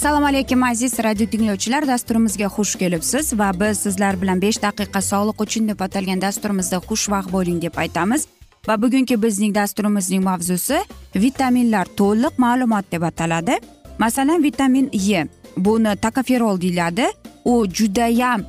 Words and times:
assalomu 0.00 0.26
alaykum 0.26 0.62
aziz 0.62 0.98
radio 1.04 1.26
tinglovchilar. 1.26 1.86
Dasturimizga 1.86 2.46
xush 2.56 2.74
kelibsiz 2.80 3.32
va 3.38 3.50
biz 3.60 3.78
sizlar 3.78 4.16
bilan 4.22 4.40
besh 4.42 4.58
daqiqa 4.62 5.00
sog'liq 5.02 5.42
uchun 5.44 5.68
deb 5.68 5.80
atalgan 5.86 6.20
dasturimizda 6.22 6.78
xushvaqt 6.88 7.32
bo'ling 7.32 7.58
deb 7.62 7.76
aytamiz. 7.76 8.24
Va 8.68 8.74
bugungi 8.82 9.22
bizning 9.22 9.54
dasturimizning 9.54 10.22
mavzusi 10.24 10.78
vitaminlar 11.14 11.86
to'liq 12.00 12.38
ma'lumot 12.44 12.88
deb 12.92 13.02
ataladi. 13.02 13.58
Masalan 13.98 14.42
vitamin 14.42 14.88
e 14.92 15.26
buni 15.56 15.96
tokoferol 15.96 16.60
deyiladi. 16.60 17.06
U 17.44 17.66
judayam 17.66 18.44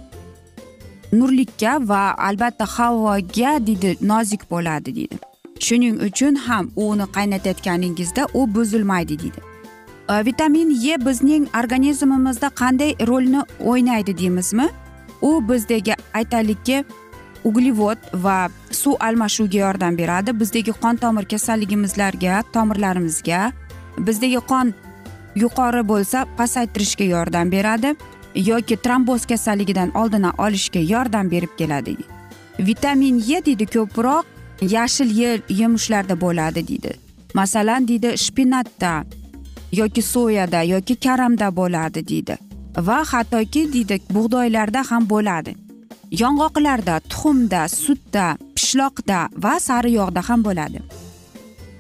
nurlikka 1.12 1.80
va 1.88 2.02
albatta 2.18 2.66
havoga 2.66 3.54
deydi 3.68 3.98
nozik 4.02 4.50
bo'ladi 4.52 4.96
deydi. 4.96 5.20
Shuning 5.60 6.02
uchun 6.08 6.36
ham 6.36 6.72
uni 6.76 7.06
qaynatayotganingizda 7.16 8.28
u 8.34 8.48
buzilmaydi 8.56 9.20
deydi. 9.24 9.42
E, 10.10 10.26
vitamin 10.26 10.70
e 10.94 11.06
bizning 11.06 11.48
organizmimizda 11.60 12.48
qanday 12.62 12.92
rolni 13.08 13.42
o'ynaydi 13.60 14.18
deymizmi? 14.18 14.68
U 15.22 15.50
bizdagi 15.50 15.96
aytaylikki 16.14 16.84
uglevod 17.44 17.98
va 18.14 18.50
suv 18.72 18.96
almashuviga 19.00 19.58
yordam 19.58 19.98
beradi. 19.98 20.40
Bizdagi 20.40 20.72
qon 20.72 20.96
tomir 20.96 21.26
kasalligimizlarga 21.26 22.44
tomirlarimizga 22.54 23.52
bizdagi 23.98 24.40
qon 24.52 24.74
yuqori 25.36 25.84
bo'lsa 25.88 26.26
pasaytirishga 26.38 27.04
yordam 27.04 27.52
beradi. 27.52 27.96
Yoki 28.36 28.78
tromboz 28.78 29.26
kasalligidan 29.26 29.92
oldini 29.98 30.32
olishga 30.38 30.80
yordam 30.80 31.32
berib 31.32 31.58
keladi. 31.58 31.98
Vitamin 32.60 33.20
e 33.20 33.46
deydi 33.46 33.66
ko'proq 33.66 34.26
yashil 34.62 35.40
yemushlarda 35.50 36.22
bo'ladi 36.22 36.68
deydi. 36.68 36.92
Masalan 37.34 37.88
deydi 37.88 38.18
shpinatda 38.18 39.04
yoki 39.72 40.02
soyada 40.02 40.62
yoki 40.64 40.96
karamda 40.96 41.56
bo'ladi 41.56 42.08
deydi. 42.08 42.38
Va 42.78 43.04
hattoki 43.12 43.74
deydi 43.74 44.00
bug'doylarda 44.10 44.92
ham 44.92 45.10
bo'ladi. 45.10 45.56
Yong'oqlarda 46.12 47.00
tuxumda 47.10 47.68
sutda 47.68 48.38
pishloqda 48.56 49.20
va 49.44 49.60
sari 49.60 49.92
yog'da 49.94 50.22
ham 50.30 50.44
bo'ladi. 50.44 50.80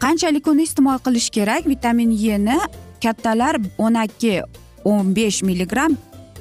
Qanchalik 0.04 0.48
uni 0.48 0.64
iste'mol 0.64 1.00
qilish 1.06 1.30
kerak? 1.30 1.68
Vitamin 1.68 2.12
e 2.12 2.38
ni 2.38 2.58
kattalar 3.04 3.56
o'n 3.78 3.96
ikki 4.06 4.42
o'n 4.86 5.16
besh 5.16 5.44
milligramm 5.44 5.98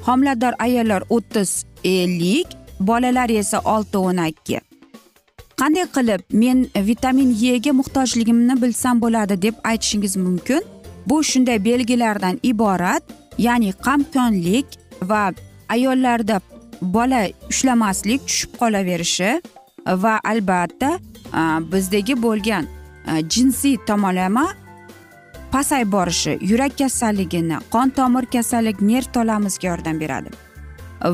homilador 0.07 0.53
ayollar 0.59 1.03
o'ttiz 1.09 1.65
ellik 1.83 2.47
bolalar 2.79 3.29
esa 3.29 3.59
olti 3.59 3.97
o'n 3.97 4.17
ikki. 4.27 4.59
Qanday 5.59 5.85
qilib 5.95 6.21
men 6.33 6.67
vitamin 6.75 7.31
ega 7.53 7.73
muhtojligimni 7.79 8.61
bilsam 8.61 9.01
bo'ladi 9.01 9.41
deb 9.41 9.55
aytishingiz 9.63 10.15
mumkin? 10.17 10.61
Bu 11.07 11.23
shunday 11.23 11.65
belgilardan 11.65 12.39
iborat 12.43 13.03
ya'ni 13.37 13.73
qamkonlik 13.85 14.65
va 15.01 15.31
ayollarda 15.69 16.41
bola 16.81 17.21
ushlamaslik 17.49 18.21
tushib 18.27 18.51
qolaverishi 18.61 19.31
va 20.03 20.19
albatta 20.23 20.91
bizdagi 21.71 22.15
bo'lgan 22.25 22.65
jinsiy 23.29 23.77
tomonlama 23.87 24.45
pasayib 25.51 25.91
borishi 25.91 26.37
yurak 26.41 26.77
kasalligini 26.77 27.57
qon 27.73 27.89
tomir 27.89 28.25
kasallik 28.25 28.81
nerv 28.81 29.07
tolamizga 29.13 29.67
yordam 29.67 29.99
beradi. 29.99 30.29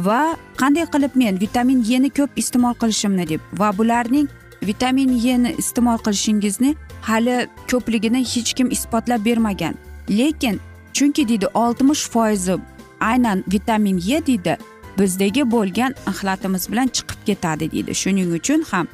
Va 0.08 0.38
qanday 0.58 0.86
qilib 0.94 1.16
men 1.16 1.40
vitamin 1.40 1.80
ni 2.03 2.09
ko'p 2.09 2.30
iste'mol 2.36 2.74
qilishimni 2.81 3.30
deb 3.30 3.42
va 3.53 3.78
bularning 3.78 4.28
vitamin 4.62 5.09
ni 5.44 5.53
iste'mol 5.58 5.98
qilishingizni 5.98 6.75
hali 7.02 7.48
ko'pligini 7.72 8.22
hech 8.34 8.53
kim 8.53 8.72
isbotlab 8.72 9.25
bermagan. 9.25 9.75
Lekin 10.09 10.59
chunki 10.94 11.28
deydi 11.28 11.48
oltmish 11.54 12.09
foizi 12.09 12.56
aynan 13.00 13.44
vitamin 13.48 13.98
e 13.98 14.25
deydi 14.28 14.58
bizdagi 15.00 15.52
bo'lgan 15.52 15.96
axlatimiz 16.06 16.72
bilan 16.72 16.88
chiqib 16.88 17.19
ketadi 17.25 17.72
deydi. 17.72 17.96
Shuning 17.96 18.34
uchun 18.40 18.62
ham 18.72 18.88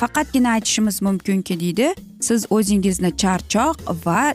faqatgina 0.00 0.50
aytishimiz 0.50 1.02
mumkinki 1.02 1.60
deydi 1.60 1.94
siz 2.20 2.46
o'zingizni 2.50 3.16
charchoq 3.16 3.76
va 4.06 4.34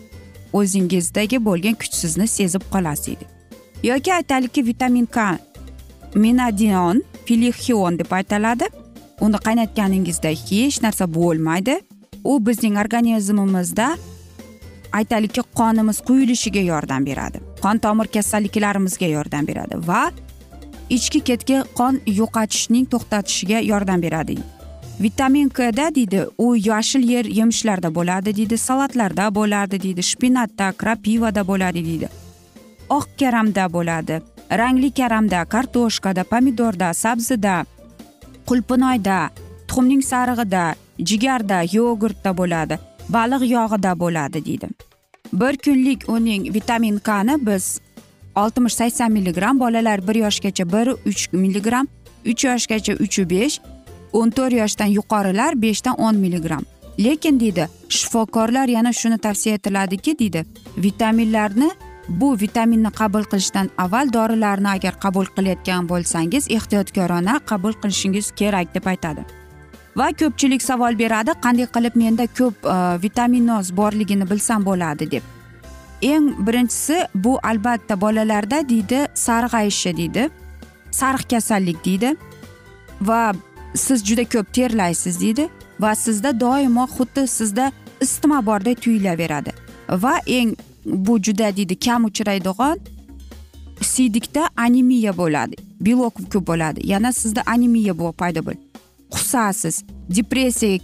o'zingizdagi 0.53 1.37
bo'lgan 1.47 1.75
kuchsizni 1.81 2.27
sezib 2.27 2.63
qolasiz 2.73 3.05
deydi 3.07 3.25
yoki 3.83 4.13
aytaylikki 4.13 4.65
vitamin 4.65 5.05
k 5.05 5.37
minadion 6.15 7.03
filixion 7.25 7.99
deb 7.99 8.11
aytiladi. 8.11 8.65
Uni 9.21 9.37
qaynatganingizda 9.45 10.29
hech 10.29 10.81
narsa 10.81 11.05
bo'lmaydi. 11.13 11.79
U 12.23 12.45
bizning 12.45 12.77
organizmimizda 12.83 13.87
aytaylikki 14.91 15.43
qonimiz 15.59 16.01
quyilishiga 16.07 16.63
yordam 16.71 17.05
beradi. 17.05 17.41
Qon 17.63 17.77
tomir 17.83 18.07
kasalliklarimizga 18.16 19.07
yordam 19.07 19.47
beradi 19.47 19.75
va 19.87 20.11
ichki 20.89 21.19
ketki 21.29 21.61
qon 21.79 21.99
yo'qotishning 22.19 22.85
to'xtatishiga 22.93 23.59
yordam 23.72 24.02
beradi. 24.02 24.37
Vitamin 24.99 25.49
kda 25.49 25.96
deydi 25.96 26.25
u 26.37 26.55
yashil 26.55 27.03
yer 27.09 27.25
yemishlarda 27.25 27.96
bo'ladi 27.96 28.35
deydi 28.35 28.57
salatlarda 28.57 29.35
bo'ladi 29.35 29.81
deydi 29.84 30.03
shpinatda 30.03 30.72
krapivada 30.72 31.47
bo'ladi 31.47 31.85
deydi. 31.85 32.07
Oq 32.90 33.07
karamda 33.19 33.66
bo'ladi 33.73 34.22
rangli 34.51 34.91
karamda 34.91 35.46
kartoshkada 35.46 36.23
pomidorda 36.23 36.93
sabzida 36.93 37.55
qulpinoyda 38.49 39.17
tuxumning 39.67 40.03
sarig'ida 40.11 40.63
jigarda 41.09 41.59
yogurtda 41.78 42.31
bo'ladi 42.40 42.79
baliq 43.09 43.43
yog'ida 43.55 43.91
bo'ladi 43.99 44.45
deydi. 44.45 44.67
Bir 45.34 45.57
kunlik 45.57 46.09
uning 46.09 46.53
vitamin 46.53 46.97
kni 46.97 47.35
biz 47.47 47.79
oltmish 48.35 48.73
sakson 48.73 49.11
milligramm 49.11 49.59
bolalar 49.59 50.07
bir 50.07 50.16
yoshgacha 50.16 50.66
bir 50.73 50.87
uch 51.09 51.34
milligramm 51.34 51.87
uch 52.25 52.43
yoshgacha 52.45 52.93
uchu 52.93 53.29
besh 53.29 53.59
o'n 54.14 54.29
to'rt 54.32 54.53
yoshdan 54.61 54.90
yuqorilar 54.97 55.61
beshdan 55.61 55.96
o'n 55.97 56.16
milligramm 56.23 56.66
lekin 57.06 57.40
deydi 57.40 57.67
shifokorlar 57.90 58.67
yana 58.67 58.94
shuni 58.94 59.17
tavsiya 59.17 59.56
etiladiki 59.56 60.20
deydi 60.20 60.46
vitaminlarni 60.78 61.70
bu 62.09 62.40
vitaminni 62.41 62.91
qabul 62.91 63.23
qilishdan 63.23 63.70
avval 63.78 64.14
dorilarni 64.14 64.70
agar 64.70 65.00
qabul 65.00 65.26
qilayotgan 65.35 65.90
bo'lsangiz 65.90 66.47
ehtiyotkorona 66.58 67.40
qabul 67.46 67.73
qilishingiz 67.82 68.32
kerak 68.32 68.73
deb 68.76 68.85
aytadi. 68.85 69.26
Va 69.97 70.08
ko'pchilik 70.20 70.62
savol 70.62 70.97
beradi 71.00 71.35
qanday 71.44 71.67
qilib 71.76 71.96
menda 71.96 72.26
ko'p 72.40 72.66
e, 72.66 72.78
vitaminoz 73.03 73.72
borligini 73.78 74.29
bilsam 74.29 74.66
bo'ladi 74.66 75.12
deb. 75.12 75.23
Eng 76.02 76.34
birinchisi 76.47 76.97
bu 77.16 77.40
albatta 77.44 78.02
bolalarda 78.02 78.70
deydi 78.70 79.05
sarg'ayishi 79.14 79.97
deydi 79.97 80.29
sariq 80.91 81.29
kasallik 81.29 81.85
deydi. 81.85 82.16
Va 83.02 83.34
siz 83.75 84.05
juda 84.05 84.23
ko'p 84.23 84.53
terlaysiz 84.53 85.21
deydi 85.21 85.49
va 85.79 85.95
sizda 85.95 86.39
doimo 86.39 86.87
xuddi 86.95 87.27
sizda 87.27 87.71
isitma 88.01 88.45
bordek 88.45 88.81
tuyulaveradi. 88.81 89.51
Va 89.89 90.19
eng 90.27 90.55
bu 90.85 91.19
juda 91.19 91.55
deydi 91.55 91.79
kam 91.79 92.05
uchraydigan 92.05 92.79
siydikda 93.81 94.49
anemiya 94.57 95.17
bo'ladi 95.17 95.55
belok 95.81 96.16
ko'p 96.33 96.47
bo'ladi. 96.47 96.79
Yana 96.83 97.11
sizda 97.11 97.41
anemiya 97.45 97.93
paydo 97.93 98.45
bo'ladi. 98.45 98.59
Qusasiz 99.09 99.83
depressiyaga 100.09 100.83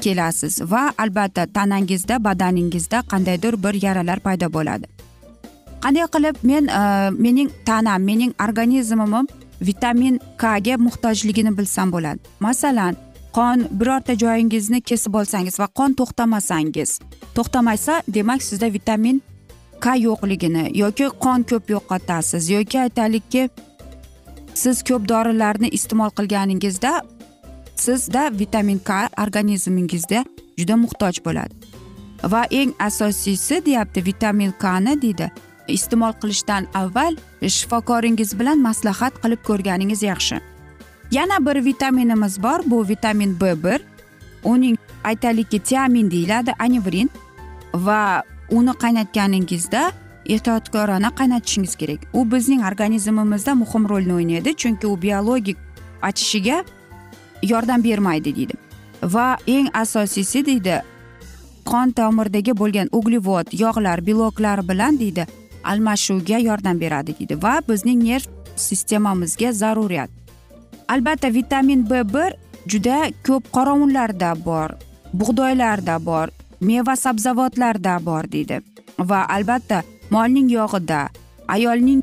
kelasiz 0.00 0.60
va 0.72 0.92
albatta 0.98 1.46
tanangizda 1.46 2.24
badaningizda 2.24 3.02
qandaydir 3.10 3.54
bir 3.64 3.82
yaralar 3.82 4.20
paydo 4.20 4.52
bo'ladi. 4.52 4.86
Qanday 5.82 6.06
qilib 6.14 6.36
men 6.42 6.66
e, 6.66 7.10
mening 7.10 7.50
tanam 7.66 8.02
mening 8.02 8.32
organizmim 8.48 9.26
vitamin 9.68 10.20
k 10.40 10.58
ga 10.66 10.76
muhtojligini 10.86 11.52
bilsam 11.58 11.92
bo'ladi. 11.94 12.20
Masalan 12.40 12.96
qon 13.36 13.66
birorta 13.80 14.14
joyingizni 14.22 14.80
kesib 14.80 15.14
olsangiz 15.20 15.58
va 15.60 15.68
qon 15.78 15.94
to'xtamasangiz 15.98 16.90
to'xtamasa 17.36 18.02
demak 18.16 18.42
sizda 18.48 18.68
vitamin 18.78 19.22
k 19.82 19.96
yo'qligini 20.06 20.64
yoki 20.82 21.06
qon 21.24 21.40
ko'p 21.50 21.70
yo'qotasiz 21.74 22.50
yoki 22.56 22.80
aytaylikki 22.84 23.42
siz 24.62 24.82
ko'p 24.88 25.08
dorilarni 25.12 25.68
iste'mol 25.78 26.10
qilganingizda 26.18 26.92
sizda 27.84 28.22
vitamin 28.42 28.78
k 28.88 29.08
organizmingizda 29.24 30.24
juda 30.58 30.76
muhtoj 30.84 31.24
bo'ladi. 31.26 31.54
Va 32.32 32.42
eng 32.60 32.74
asosiysi 32.78 33.64
deyapti 33.66 34.04
vitamin 34.04 34.52
kni 34.62 34.94
deydi. 35.02 35.30
Iste'mol 35.68 36.12
qilishdan 36.22 36.66
avval 36.74 37.16
shifokoringiz 37.42 38.38
bilan 38.38 38.58
maslahat 38.58 39.14
qilib 39.22 39.42
ko'rganingiz 39.48 40.02
yaxshi. 40.02 40.40
Yana 41.10 41.46
bir 41.46 41.64
vitaminimiz 41.64 42.42
bor 42.42 42.60
bu 42.66 42.88
vitamin 42.88 43.40
b 43.40 43.62
bir. 43.64 43.80
Uning 44.44 44.78
aytaylikki 45.04 45.58
tiamin 45.58 46.10
deyiladi 46.10 46.52
anivrin. 46.58 47.10
Va 47.74 48.22
uni 48.50 48.70
qaynatganingizda 48.70 49.92
ehtiyotkorona 50.26 51.10
qaynatishingiz 51.18 51.76
kerak. 51.76 52.00
U 52.12 52.30
bizning 52.32 52.64
organizmimizda 52.64 53.54
muhim 53.54 53.88
rolni 53.88 54.12
o'ynaydi 54.12 54.56
chunki 54.56 54.86
u 54.86 55.02
biologik 55.02 55.56
achishiga 56.02 56.64
yordam 57.42 57.84
bermaydi 57.84 58.36
deydi. 58.36 58.54
Va 59.02 59.36
eng 59.46 59.68
asosiysi 59.74 60.46
deydi 60.46 60.82
qon 61.64 61.90
tomirdagi 61.90 62.52
bo'lgan 62.60 62.88
uglevod 62.92 63.46
yog'lar 63.52 64.06
beloklar 64.06 64.68
bilan 64.68 64.98
deydi 64.98 65.26
almashuvga 65.64 66.38
yordam 66.38 66.80
beradi 66.80 67.14
deydi 67.18 67.42
va 67.42 67.54
bizning 67.68 68.02
nerv 68.04 68.26
sistemamizga 68.56 69.52
zaruriyat. 69.52 70.10
Albatta 70.88 71.34
vitamin 71.34 71.90
b 71.90 72.02
bir 72.14 72.30
juda 72.66 73.10
ko'p 73.26 73.52
qorovullarda 73.56 74.34
bor 74.44 74.70
bug'doylarda 75.12 75.96
bor 76.06 76.28
meva 76.60 76.96
sabzavotlarda 76.96 77.98
bor 78.06 78.32
deydi 78.32 78.60
va 78.98 79.26
albatta 79.36 79.82
molning 80.10 80.48
yog'ida 80.52 81.00
ayolning 81.48 82.02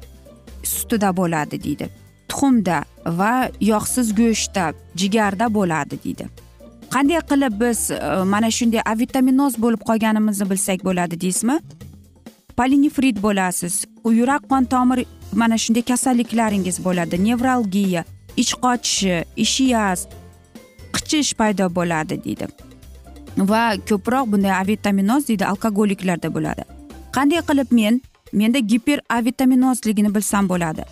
sutida 0.64 1.16
bo'ladi 1.16 1.64
deydi 1.64 1.90
tuxumda 2.30 2.84
va 3.20 3.50
yog'siz 3.72 4.14
go'shtda 4.20 4.74
jigarda 4.96 5.54
bo'ladi 5.58 5.96
deydi. 6.04 6.26
Qanday 6.94 7.22
qilib 7.30 7.54
biz 7.62 7.92
e, 7.92 8.00
mana 8.34 8.50
shunday 8.58 8.82
avitaminoz 8.94 9.54
bo'lib 9.64 9.82
qolganimizni 9.90 10.50
bilsak 10.52 10.86
bo'ladi 10.88 11.22
deysizmi? 11.22 11.58
Polinefrit 12.60 13.24
bo'lasiz. 13.24 13.86
Yurak 14.20 14.44
qon 14.50 14.64
tomir 14.64 15.06
mana 15.34 15.58
shunday 15.58 15.84
kasalliklaringiz 15.92 16.78
bo'ladi. 16.86 17.16
Nevralgiya 17.28 18.04
ich 18.42 18.52
qochishi 18.64 19.16
ishiyaz 19.46 20.00
qichish 20.96 21.32
paydo 21.40 21.66
bo'ladi 21.78 22.16
deydi. 22.26 22.48
Va 23.52 23.64
ko'proq 23.90 24.26
bunday 24.32 24.54
a 24.62 24.64
vitaminoz 24.68 25.28
deydi 25.30 25.46
alkogoliklarda 25.52 26.34
bo'ladi. 26.36 26.64
Qanday 27.16 27.42
qilib 27.50 27.70
men 27.80 28.02
menda 28.34 28.60
giper 28.72 29.00
a 29.10 29.26
vitaminozligini 29.26 30.16
bilsam 30.16 30.50
bo'ladi? 30.50 30.84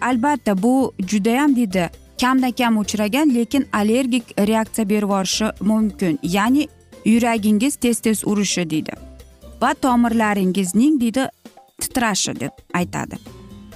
Albatta 0.00 0.62
bu 0.62 0.74
judayam 1.10 1.56
deydi 1.56 1.90
kamdan 2.20 2.52
kam 2.58 2.78
uchragan 2.82 3.34
lekin 3.34 3.68
allergik 3.72 4.24
reaksiya 4.48 4.88
berib 4.88 5.02
yuborishi 5.02 5.46
mumkin. 5.60 6.18
Ya'ni 6.22 6.68
yuragingiz 7.04 7.76
tez 7.76 8.00
tez 8.00 8.26
urishi 8.26 8.70
deydi. 8.70 9.11
Va 9.62 9.74
tomirlaringizning 9.84 10.98
deydi 11.00 11.28
titrashi 11.80 12.34
deb 12.40 12.52
aytadi. 12.74 13.18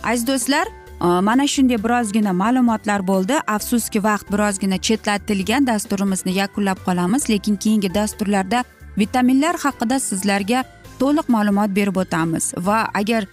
Aziz 0.03 0.27
do'stlar 0.27 0.67
e, 0.69 1.07
mana 1.29 1.47
shunday 1.55 1.79
birozgina 1.85 2.33
ma'lumotlar 2.43 3.07
bo'ldi. 3.11 3.41
Afsuski 3.57 4.03
vaqt 4.09 4.33
birozgina 4.35 4.79
chetlatilgan 4.89 5.67
dasturimizni 5.67 6.37
yakunlab 6.43 6.83
qolamiz 6.87 7.31
lekin 7.31 7.57
keyingi 7.57 7.95
dasturlarda 7.95 8.65
vitaminlar 8.99 9.57
haqida 9.65 10.01
sizlarga 10.09 10.65
to'liq 11.01 11.27
ma'lumot 11.37 11.75
berib 11.79 11.97
o'tamiz. 12.03 12.55
Va 12.69 12.79
agar 13.01 13.27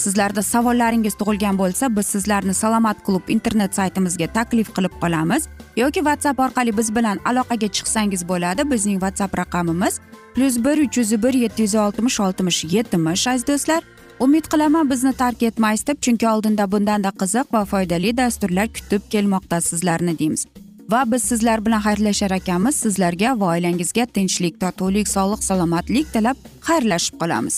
sizlarda 0.00 0.42
savollaringiz 0.42 1.14
tug'ilgan 1.20 1.58
bo'lsa 1.62 1.90
biz 1.96 2.06
sizlarni 2.14 2.54
salomat 2.54 3.02
klub 3.06 3.28
internet 3.36 3.74
saytimizga 3.78 4.26
taklif 4.36 4.68
qilib 4.76 4.94
qolamiz. 5.02 5.48
Yoki 5.76 6.00
whatsapp 6.06 6.40
orqali 6.46 6.76
biz 6.78 6.94
bilan 6.96 7.18
aloqaga 7.30 7.68
chiqsangiz 7.76 8.22
bo'ladi. 8.30 8.70
Bizning 8.72 8.98
whatsapp 9.04 9.36
raqamimiz 9.42 10.00
plyus 10.34 10.56
bir 10.64 10.78
uch 10.86 10.98
yuz 10.98 11.22
bir 11.22 11.34
yetti 11.34 11.62
yuz 11.62 11.74
oltmish 11.74 12.20
oltmish 12.20 12.64
yetmish 12.64 13.26
aziz 13.28 13.46
do'stlar. 13.46 13.82
Umid 14.20 14.44
qilaman 14.52 14.90
bizni 14.90 15.12
tark 15.12 15.42
etmaysiz 15.42 15.86
deb 15.86 15.98
chunki 16.04 16.28
oldinda 16.28 16.72
bundanda 16.72 17.10
qiziq 17.20 17.46
va 17.52 17.64
foydali 17.64 18.16
dasturlar 18.16 18.68
kutib 18.76 19.02
kelmoqda 19.10 19.60
sizlarni 19.60 20.18
deymiz. 20.18 20.46
Va 20.90 21.02
biz 21.12 21.22
sizlar 21.22 21.66
bilan 21.66 21.80
xayrlashar 21.86 22.30
ekanmiz 22.30 22.74
sizlarga 22.84 23.40
va 23.40 23.46
oilangizga 23.54 24.06
tinchlik 24.06 24.60
totuvlik 24.60 25.08
sog'lik 25.08 25.44
salomatlik 25.44 26.12
tilab 26.12 26.36
xayrlashib 26.68 27.14
qolamiz. 27.22 27.56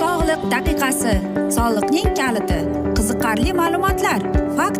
Sog'liq 0.00 0.42
daqiqasi 0.54 1.14
soliqning 1.56 2.08
kaliti 2.20 2.60
qiziqarli 2.96 3.52
ma'lumot 3.60 3.89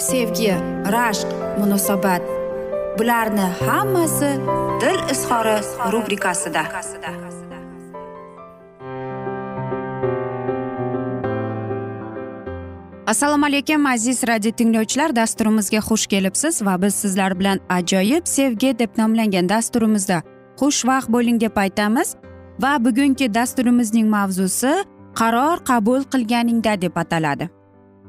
sevgi 0.00 0.54
rashq 0.92 1.28
munosabat. 1.58 2.22
Bularni 2.98 3.46
hammasi 3.66 4.30
dil 4.80 5.00
izhori 5.12 5.56
rubrikasida. 5.92 6.62
Assalomu 13.06 13.46
alaykum 13.46 13.86
aziz 13.86 14.22
radio 14.28 14.50
tinglovchilar. 14.50 15.16
Dasturimizga 15.16 15.78
xush 15.78 16.06
kelibsiz 16.06 16.62
va 16.66 16.82
biz 16.82 16.94
sizlar 16.94 17.38
bilan 17.38 17.60
ajoyib 17.68 18.26
sevgi 18.26 18.78
deb 18.78 18.98
nomlangan 18.98 19.48
dasturimizda 19.48 20.22
xushvaqt 20.60 21.08
bo'ling 21.08 21.40
deb 21.40 21.56
aytamiz. 21.56 22.14
Va 22.62 22.84
bugungi 22.84 23.34
dasturimizning 23.34 24.08
mavzusi 24.08 24.72
qaror 25.14 25.64
qabul 25.64 26.04
qilganingda 26.12 26.82
deb 26.82 26.96
ataladi. 26.96 27.59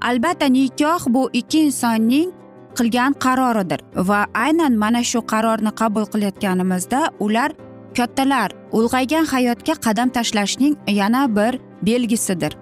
Albatta 0.01 0.46
nikoh 0.46 1.01
bu 1.08 1.29
ikki 1.34 1.60
insonning 1.67 2.29
qilgan 2.77 3.13
qaroridir 3.25 3.81
va 4.10 4.25
aynan 4.46 4.74
mana 4.84 5.03
shu 5.03 5.20
qarorni 5.34 5.72
qabul 5.81 6.05
qilayotganimizda 6.13 7.00
ular 7.25 7.51
kattalar 7.98 8.50
ulg'aygan 8.77 9.25
hayotga 9.34 9.74
qadam 9.86 10.10
tashlashning 10.10 10.74
yana 11.00 11.36
bir 11.36 11.53
belgisidir. 11.88 12.53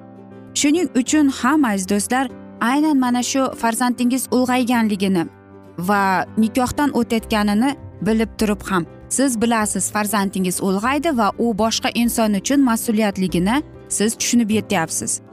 Shuning 0.60 0.88
uchun 1.02 1.28
ham 1.40 1.66
aziz 1.66 1.90
do'stlar 1.90 2.26
aynan 2.62 2.98
mana 2.98 3.24
shu 3.32 3.44
farzandingiz 3.62 4.24
ulg'ayganligini 4.32 5.24
va 5.90 6.26
nikohdan 6.38 6.90
o'tayotganini 7.00 7.72
bilib 8.08 8.32
turib 8.40 8.62
ham 8.70 8.84
siz 9.10 9.42
bilasiz 9.42 9.92
farzandingiz 9.92 10.58
ulg'aydi 10.68 11.18
va 11.18 11.32
u 11.38 11.46
boshqa 11.62 11.90
inson 12.02 12.34
uchun 12.42 12.60
mas'uliyatligini 12.70 13.64
siz 13.90 14.16
tushunib 14.16 14.50
yetyapsiz. 14.58 15.29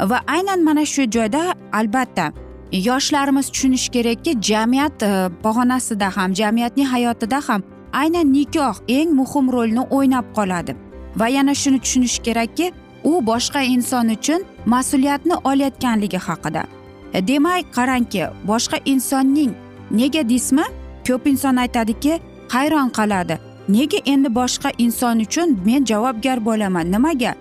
Va 0.00 0.20
aynan 0.26 0.64
mana 0.64 0.84
shu 0.86 1.02
joyda 1.10 1.54
albatta 1.72 2.32
yoshlarimiz 2.72 3.50
tushunishi 3.50 3.90
kerakki 3.90 4.40
jamiyat 4.40 5.02
e, 5.02 5.28
pog'onasida 5.42 6.16
ham 6.16 6.34
jamiyatning 6.34 6.86
hayotida 6.86 7.40
ham 7.48 7.62
aynan 7.92 8.32
nikoh 8.32 8.76
eng 8.88 9.10
muhim 9.10 9.52
rolni 9.52 9.80
o'ynab 9.80 10.24
qoladi. 10.34 10.76
Va 11.16 11.28
yana 11.28 11.54
shuni 11.54 11.78
tushunish 11.80 12.18
kerakki 12.18 12.72
u 13.04 13.26
boshqa 13.26 13.62
inson 13.62 14.08
uchun 14.08 14.44
mas'uliyatni 14.66 15.34
olayotganligi 15.44 16.18
haqida. 16.18 16.64
E, 17.12 17.26
Demak 17.28 17.64
qarangki 17.74 18.24
boshqa 18.44 18.78
insonning 18.84 19.52
nega 19.90 20.28
deysizmi 20.28 20.64
ko'p 21.06 21.26
inson 21.26 21.56
aytadiki 21.56 22.20
hayron 22.48 22.88
qoladi. 22.88 23.38
Nega 23.68 23.98
endi 24.04 24.28
boshqa 24.34 24.70
inson 24.78 25.18
uchun 25.18 25.58
men 25.66 25.84
javobgar 25.84 26.44
bo'laman? 26.44 26.92
Nimaga? 26.92 27.34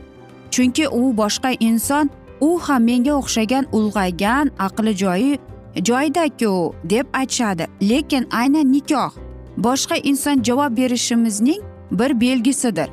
Chunki 0.51 0.87
u 0.87 1.17
boshqa 1.17 1.51
inson 1.59 2.09
u 2.41 2.59
ham 2.59 2.83
menga 2.83 3.13
o'xshagan 3.13 3.65
ulg'aygan 3.71 4.51
aqli 4.59 4.97
joyi 4.97 5.39
joyidaku 5.75 6.73
deb 6.83 7.05
aytishadi. 7.13 7.67
Lekin 7.81 8.27
aynan 8.31 8.71
nikoh 8.71 9.11
boshqa 9.57 9.95
inson 9.95 10.43
javob 10.43 10.77
berishimizning 10.77 11.61
bir 11.91 12.21
belgisidir. 12.21 12.89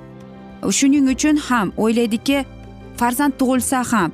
Shuning 0.71 1.09
uchun 1.15 1.37
ham 1.37 1.73
o'ylaydiki 1.77 2.45
farzand 2.97 3.33
tug'ilsa 3.39 3.85
ham 3.93 4.13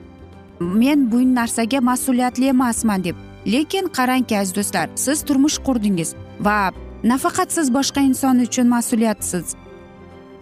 men 0.60 1.12
bu 1.12 1.34
narsaga 1.34 1.80
mas'uliyatli 1.80 2.46
emasman 2.46 3.04
deb. 3.04 3.16
Lekin 3.46 3.86
qarangki 3.96 4.38
aziz 4.38 4.54
do'stlar 4.56 4.88
siz 4.94 5.22
turmush 5.22 5.58
qurdingiz 5.66 6.14
va 6.40 6.70
nafaqat 7.04 7.52
siz 7.52 7.74
boshqa 7.74 8.00
inson 8.00 8.38
uchun 8.38 8.66
mas'uliyatsiz. 8.66 9.59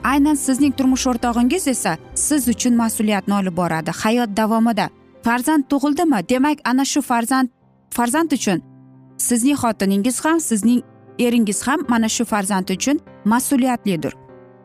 Aynan 0.04 0.34
sizning 0.34 0.72
turmush 0.76 1.06
o'rtog'ingiz 1.06 1.68
esa 1.68 1.98
siz 2.14 2.48
uchun 2.48 2.74
mas'uliyatni 2.74 3.34
olib 3.34 3.56
boradi 3.56 3.90
hayot 3.90 4.36
davomida. 4.36 4.88
Farzand 5.22 5.64
tug'ildimi? 5.70 6.28
Demak 6.28 6.58
ana 6.64 6.84
shu 6.84 7.02
farzand 7.02 7.48
farzand 7.90 8.30
uchun 8.30 8.62
sizning 9.18 9.56
xotiningiz 9.56 10.24
ham 10.24 10.40
sizning 10.40 10.82
eringiz 11.18 11.66
ham 11.66 11.80
mana 11.88 12.08
shu 12.08 12.24
farzand 12.24 12.68
uchun 12.68 13.00
mas'uliyatlidir. 13.24 14.12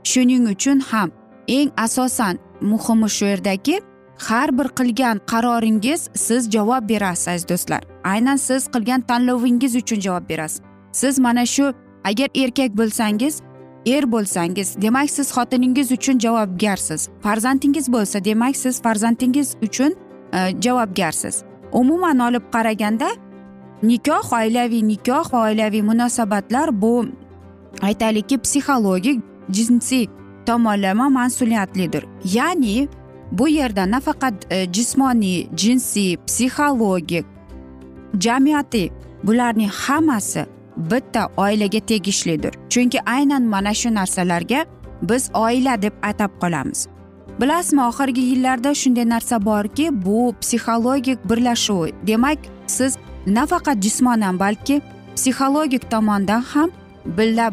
Shuning 0.04 0.48
uchun 0.54 0.80
ham 0.80 1.12
eng 1.48 1.72
asosan 1.78 2.40
muhimi 2.62 3.10
shu 3.10 3.26
yerdaki 3.26 3.82
har 4.18 4.58
bir 4.58 4.68
qilgan 4.80 5.18
qaroringiz 5.32 6.10
siz 6.16 6.52
javob 6.52 6.90
berasiz 6.90 7.28
aziz 7.28 7.50
do'stlar. 7.50 7.82
Aynan 8.04 8.36
siz 8.36 8.68
qilgan 8.68 9.02
tanlovingiz 9.02 9.76
uchun 9.76 10.00
javob 10.00 10.30
berasiz. 10.30 10.62
Siz 10.92 11.20
mana 11.20 11.46
shu 11.46 11.74
agar 12.04 12.30
erkak 12.36 12.78
bo'lsangiz 12.78 13.42
er 13.86 14.12
bo'lsangiz 14.12 14.82
demak 14.82 15.10
siz 15.10 15.32
xotiningiz 15.32 15.92
uchun 15.92 16.20
javobgarsiz. 16.20 17.10
Farzandingiz 17.22 17.92
bo'lsa 17.92 18.26
demak 18.26 18.56
siz 18.56 18.82
farzandingiz 18.82 19.56
uchun 19.62 19.96
e, 20.34 20.40
javobgarsiz. 20.62 21.44
Umuman 21.72 22.20
olib 22.20 22.44
qaraganda 22.54 23.10
nikoh 23.84 24.34
oilaviy 24.34 24.84
nikoh 24.88 25.34
va 25.34 25.42
oilaviy 25.50 25.82
munosabatlar 25.82 26.82
bu 26.82 27.06
aytaylikki 27.82 28.38
psixologik 28.38 29.22
jinsiy 29.50 30.08
tomonlama 30.46 31.10
mas'uliyatlidir. 31.10 32.04
Ya'ni 32.34 32.88
bu 33.32 33.48
yerda 33.48 33.92
nafaqat 33.92 34.34
e, 34.52 34.74
jismoniy 34.74 35.48
jinsiy 35.56 36.18
psixologik 36.28 37.26
jamiyatiy 38.20 38.90
bularning 39.24 39.72
hammasi 39.72 40.46
bitta 40.78 41.30
oilaga 41.38 41.80
tegishlidir. 41.80 42.54
Chunki 42.70 43.00
aynan 43.06 43.44
mana 43.44 43.74
shu 43.74 43.94
narsalarga 43.94 44.66
biz 45.02 45.30
oila 45.34 45.82
deb 45.82 45.94
atab 46.04 46.32
qolamiz. 46.42 46.88
Bilasizmi 47.42 47.82
oxirgi 47.82 48.22
yillarda 48.22 48.74
shunday 48.74 49.10
narsa 49.10 49.46
borki 49.46 50.06
bu 50.06 50.36
psixologik 50.42 51.20
birlashuv 51.30 51.88
demak 52.08 52.40
siz 52.68 52.98
nafaqat 53.28 53.78
jismonan 53.84 54.40
balki 54.40 54.82
psixologik 55.16 55.92
tomondan 55.92 56.42
ham 56.42 56.70
birga 57.06 57.52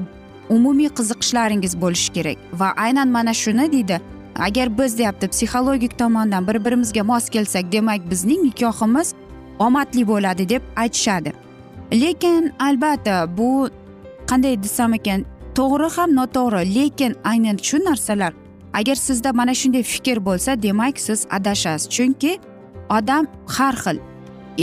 umumiy 0.48 0.88
qiziqishlaringiz 0.88 1.80
bo'lishi 1.82 2.12
kerak. 2.12 2.38
Va 2.52 2.72
aynan 2.76 3.08
mana 3.08 3.34
shuni 3.34 3.72
deydi 3.72 4.00
agar 4.38 4.78
biz 4.78 4.98
deyapti 4.98 5.28
psixologik 5.28 5.98
tomondan 5.98 6.46
bir 6.46 6.64
birimizga 6.64 7.04
mos 7.04 7.28
kelsak 7.28 7.72
demak 7.72 8.10
bizning 8.10 8.42
nikohimiz 8.44 9.14
omadli 9.58 10.08
bo'ladi 10.08 10.48
deb 10.48 10.62
aytishadi. 10.76 11.32
Lekin 11.92 12.52
albatta 12.58 13.36
bu 13.38 13.70
qanday 14.26 14.62
desam 14.62 14.94
ekan 14.94 15.24
to'g'ri 15.54 15.88
ham 15.96 16.10
noto'g'ri 16.16 16.74
lekin 16.74 17.16
aynan 17.24 17.56
shu 17.68 17.78
narsalar 17.84 18.32
agar 18.72 18.94
sizda 18.94 19.32
mana 19.32 19.54
shunday 19.54 19.82
fikr 19.82 20.18
bo'lsa 20.28 20.62
demak 20.62 21.00
siz 21.00 21.26
adashasiz. 21.30 21.88
Chunki 21.94 22.38
odam 22.90 23.26
har 23.56 23.74
xil 23.82 23.98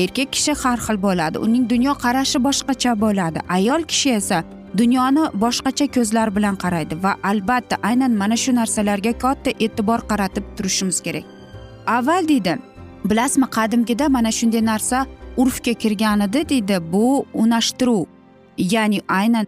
erkak 0.04 0.30
kishi 0.36 0.54
har 0.64 0.80
xil 0.86 0.98
bo'ladi 1.06 1.38
uning 1.46 1.70
dunyo 1.70 1.94
qarashi 2.04 2.40
boshqacha 2.48 2.92
bo'ladi 3.04 3.40
ayol 3.58 3.82
kishi 3.92 4.10
esa 4.20 4.44
dunyoni 4.78 5.24
boshqacha 5.44 5.86
ko'zlar 5.96 6.28
bilan 6.36 6.56
qaraydi 6.64 7.04
va 7.04 7.12
albatta 7.24 7.76
aynan 7.90 8.12
mana 8.22 8.38
shu 8.44 8.52
narsalarga 8.60 9.14
katta 9.24 9.52
e'tibor 9.66 10.00
qaratib 10.12 10.46
turishimiz 10.58 11.00
kerak. 11.06 11.26
Avval 11.98 12.28
deydi 12.32 12.54
bilasizmi 13.10 13.48
qadimgida 13.58 14.06
mana 14.10 14.32
shunday 14.40 14.64
narsa 14.72 15.06
urfga 15.38 15.74
kirgan 15.74 16.20
edi 16.20 16.50
deydi 16.50 16.80
bu 16.94 17.26
unashtiruv. 17.34 18.06
Ya'ni 18.58 19.02
aynan 19.08 19.46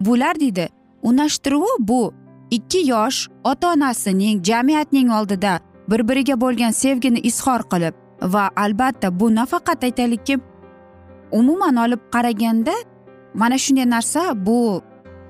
bular 0.00 0.40
deydi 0.40 0.68
unashtiruv 1.02 1.76
bu. 1.78 2.14
Ikki 2.50 2.90
yosh 2.90 3.28
ota 3.44 3.72
onasining 3.72 4.44
jamiyatning 4.44 5.10
oldida 5.12 5.60
bir 5.88 6.08
biriga 6.08 6.40
bo'lgan 6.40 6.70
sevgini 6.70 7.18
izhor 7.18 7.60
qilib 7.72 7.94
va 8.22 8.50
albatta 8.56 9.20
bu 9.20 9.34
nafaqat 9.34 9.84
aytaylikki 9.84 10.38
umuman 11.32 11.76
olib 11.76 12.00
qaraganda 12.12 12.72
mana 13.34 13.58
shunday 13.58 13.90
narsa 13.90 14.46
bu 14.46 14.82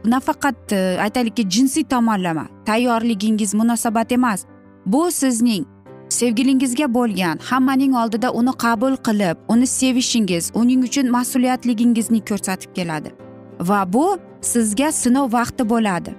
nafaqat 0.05 0.73
e, 0.73 0.99
aytaylikki 1.01 1.51
jinsiy 1.51 1.85
tomonlama 1.85 2.47
tayyorligingiz 2.67 3.55
munosabat 3.55 4.13
emas. 4.13 4.45
Bu 4.87 5.11
sizning 5.11 5.67
sevgilingizga 6.09 6.95
bo'lgan 6.95 7.39
hammaning 7.39 7.95
oldida 7.97 8.33
uni 8.33 8.53
qabul 8.65 8.97
qilib 9.07 9.37
uni 9.49 9.67
sevishingiz 9.67 10.51
uning 10.55 10.85
uchun 10.85 11.11
mas'uliyatligingizni 11.17 12.21
ko'rsatib 12.25 12.75
keladi. 12.75 13.13
Va 13.61 13.93
bu 13.93 14.19
sizga 14.41 14.93
sinov 14.93 15.33
vaqti 15.33 15.69
bo'ladi. 15.69 16.15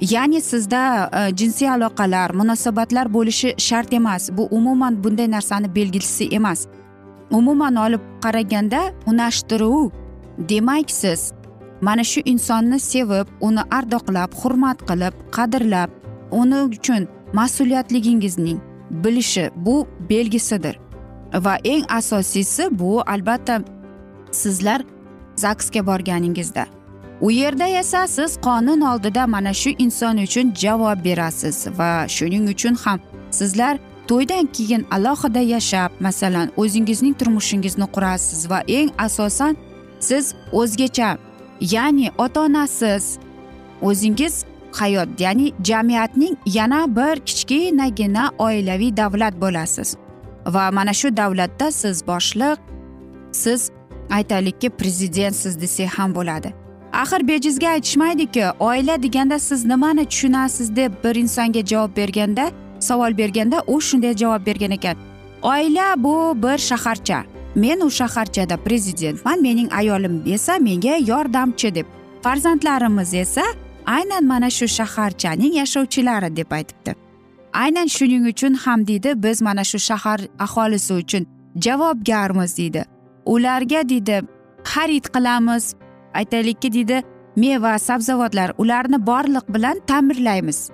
Ya'ni 0.00 0.40
sizda 0.40 1.10
e, 1.12 1.36
jinsiy 1.36 1.70
aloqalar 1.70 2.30
munosabatlar 2.30 3.14
bo'lishi 3.14 3.54
shart 3.58 3.92
emas. 3.92 4.30
Bu 4.32 4.48
umuman 4.50 5.04
bunday 5.04 5.30
narsani 5.30 5.74
belgisi 5.74 6.24
emas. 6.24 6.66
Umuman 7.30 7.76
olib 7.76 8.00
qaraganda 8.22 8.80
unashtiruv 9.06 9.90
demak 10.38 10.90
siz 10.90 11.32
mana 11.80 12.04
shu 12.04 12.20
insonni 12.24 12.78
sevib 12.80 13.26
uni 13.40 13.60
ardoqlab 13.70 14.30
hurmat 14.40 14.78
qilib 14.88 15.14
qadrlab 15.36 15.90
uni 16.30 16.60
uchun 16.76 17.08
mas'uliyatligingizning 17.32 18.58
bilishi 18.90 19.50
bu 19.56 19.88
belgisidir. 20.10 20.78
Va 21.34 21.58
eng 21.64 21.84
asosiysi 21.88 22.68
bu 22.70 23.02
albatta 23.06 23.60
sizlar 24.32 24.82
zagsga 25.36 25.86
borganingizda. 25.86 26.66
U 27.20 27.30
yerda 27.30 27.66
esa 27.66 28.06
siz 28.06 28.36
qonun 28.36 28.80
oldida 28.80 29.26
mana 29.26 29.54
shu 29.54 29.70
inson 29.78 30.16
uchun 30.16 30.54
javob 30.54 31.04
berasiz 31.04 31.66
va 31.78 32.08
shuning 32.08 32.48
uchun 32.48 32.74
ham 32.74 33.00
sizlar 33.30 33.78
to'ydan 34.08 34.46
keyin 34.46 34.86
alohida 34.90 35.40
yashab 35.40 35.90
masalan 36.00 36.50
o'zingizning 36.56 37.14
turmushingizni 37.18 37.86
qurasiz 37.94 38.50
va 38.50 38.60
eng 38.68 38.90
asosan 38.98 39.56
siz 40.00 40.34
o'zgacha 40.52 41.18
ya'ni 41.60 42.10
ota 42.18 42.40
onasiz 42.40 43.18
o'zingiz 43.82 44.44
hayot 44.80 45.20
ya'ni 45.20 45.52
jamiyatning 45.64 46.36
yana 46.46 46.96
bir 46.96 47.16
kichkinagina 47.28 48.30
oilaviy 48.38 48.96
davlat 48.96 49.34
bo'lasiz. 49.40 49.96
Va 50.46 50.70
mana 50.72 50.92
shu 50.92 51.16
davlatda 51.16 51.72
siz 51.72 52.06
boshliq 52.06 52.58
siz 53.32 53.70
aytaylikki 54.10 54.70
prezidentsiz 54.70 55.60
desak 55.60 55.98
ham 55.98 56.14
bo'ladi. 56.14 56.52
Axir 56.92 57.28
bejizga 57.28 57.68
aytishmaydiku 57.68 58.44
oila 58.60 59.02
deganda 59.02 59.38
siz 59.38 59.64
nimani 59.64 60.04
tushunasiz 60.04 60.76
deb 60.76 60.92
bir 61.04 61.14
insonga 61.14 61.64
javob 61.64 61.96
berganda 61.96 62.50
savol 62.80 63.18
berganda 63.18 63.62
u 63.66 63.80
shunday 63.80 64.16
javob 64.16 64.46
bergan 64.46 64.70
ekan. 64.70 64.96
Oila 65.42 65.94
bu 65.96 66.42
bir 66.42 66.58
shaharcha. 66.58 67.24
Men 67.54 67.80
u 67.80 67.90
shaharchada 67.90 68.56
prezidentman 68.56 69.42
mening 69.42 69.72
ayolim 69.72 70.22
esa 70.26 70.58
menga 70.58 70.96
yordamchi 70.96 71.74
deb. 71.74 71.86
Farzandlarimiz 72.22 73.14
esa 73.14 73.42
aynan 73.86 74.24
mana 74.24 74.50
shu 74.50 74.66
shaharchaning 74.78 75.54
yashovchilari 75.60 76.36
deb 76.36 76.50
aytibdi. 76.58 76.94
Aynan 77.52 77.88
shuning 77.96 78.24
uchun 78.32 78.54
ham 78.54 78.86
deydi 78.86 79.10
biz 79.22 79.42
mana 79.42 79.64
shu 79.64 79.78
shahar 79.78 80.20
aholisi 80.38 80.94
uchun 80.94 81.26
javobgarmiz 81.64 82.56
deydi. 82.58 82.84
Ularga 83.26 83.88
deydi 83.88 84.16
xarid 84.72 85.06
qilamiz. 85.14 85.74
Aytaylikki 86.14 86.72
deydi 86.72 87.02
meva 87.36 87.78
sabzavotlar 87.78 88.52
ularni 88.58 89.06
borliq 89.06 89.46
bilan 89.54 89.80
ta'mirlaymiz. 89.86 90.70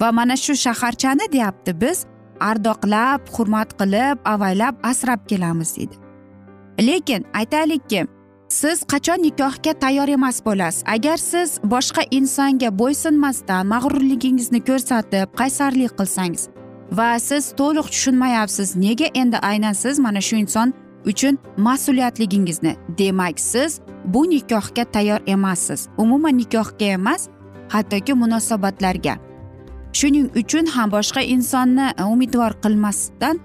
Va 0.00 0.12
mana 0.12 0.36
shu 0.36 0.52
shaharchani 0.64 1.32
deyapti 1.32 1.80
biz 1.80 2.06
ardoqlab 2.40 3.20
hurmat 3.34 3.70
qilib 3.80 4.18
avaylab 4.24 4.74
asrab 4.90 5.20
kelamiz 5.30 5.76
deydi. 5.76 5.96
Lekin 6.88 7.26
aytaylikki 7.34 8.06
siz 8.52 8.78
qachon 8.92 9.22
nikohga 9.22 9.72
tayyor 9.82 10.08
emas 10.08 10.38
bo'lasiz? 10.46 10.84
Agar 10.94 11.16
siz 11.16 11.50
boshqa 11.72 12.02
insonga 12.10 12.68
bo'ysunmasdan 12.80 13.66
mag'rurligingizni 13.72 14.60
ko'rsatib 14.68 15.26
qaysarlik 15.40 15.92
qilsangiz 15.98 16.42
va 16.98 17.08
siz 17.28 17.44
to'liq 17.60 17.86
tushunmayapsiz 17.94 18.68
nega 18.84 19.08
endi 19.20 19.38
aynan 19.50 19.72
siz 19.82 19.98
mana 19.98 20.20
shu 20.28 20.36
inson 20.36 20.68
uchun 21.10 21.38
mas'uliyatligingizni 21.66 22.72
demak 22.98 23.40
siz 23.40 23.80
bu 24.04 24.22
nikohga 24.30 24.84
tayyor 24.94 25.20
emassiz 25.26 25.88
umuman 25.98 26.38
nikohga 26.38 26.86
emas 26.98 27.28
hattoki 27.68 28.12
munosabatlarga. 28.22 29.14
Shuning 29.98 30.28
uchun 30.40 30.66
ham 30.74 30.88
boshqa 30.96 31.20
insonni 31.34 31.86
umidvor 32.12 32.52
qilmasdan 32.62 33.40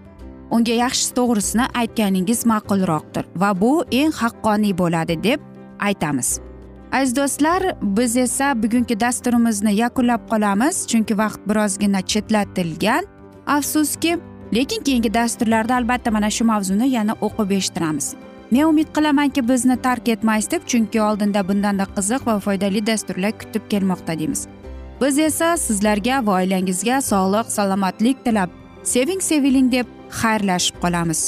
unga 0.52 0.76
yaxshisi 0.84 1.14
to'g'risini 1.20 1.66
aytganingiz 1.82 2.46
ma'qulroqdir 2.52 3.26
va 3.42 3.50
bu 3.62 3.72
eng 3.92 4.14
haqqoniy 4.22 4.78
bo'ladi 4.82 5.24
deb 5.24 5.40
aytamiz. 5.80 6.40
Aziz 6.92 7.16
do'stlar 7.16 7.62
biz 7.82 8.18
esa 8.18 8.64
bugungi 8.64 9.00
dasturimizni 9.00 9.74
yakunlab 9.76 10.30
qolamiz 10.32 10.88
chunki 10.88 11.18
vaqt 11.18 11.42
birozgina 11.50 12.02
chetlatilgan. 12.02 13.04
Afsuski 13.48 14.18
lekin 14.56 14.84
keyingi 14.84 15.14
dasturlarda 15.14 15.76
albatta 15.76 16.12
mana 16.12 16.30
shu 16.30 16.46
mavzuni 16.46 16.88
yana 16.90 17.14
o'qib 17.22 17.52
eshittiramiz. 17.52 18.16
Men 18.52 18.64
umid 18.64 18.88
qilamanki 18.96 19.48
bizni 19.50 19.76
tark 19.82 20.10
etmaysiz 20.10 20.52
deb 20.52 20.62
chunki 20.72 21.02
oldinda 21.02 21.48
bundanda 21.48 21.86
qiziq 21.96 22.22
va 22.28 22.40
foydali 22.40 22.86
dasturlar 22.88 23.32
kutib 23.32 23.64
kelmoqda 23.70 24.20
deymiz. 24.20 24.48
Biz 25.02 25.20
esa 25.20 25.58
sizlarga 25.58 26.26
va 26.26 26.32
oilangizga 26.40 27.02
sog'lik 27.02 27.52
salomatlik 27.58 28.26
tilab 28.26 28.50
seving 28.84 29.22
seviling 29.22 29.72
deb 29.72 29.97
xayrlashib 30.20 30.76
qolamiz. 30.84 31.22